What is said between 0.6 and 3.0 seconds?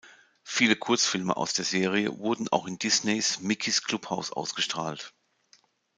Kurzfilme aus der Serie wurden auch in